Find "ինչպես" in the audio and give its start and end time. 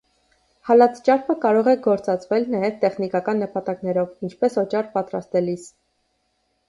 4.29-4.57